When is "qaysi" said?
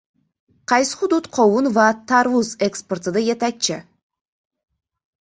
0.71-0.95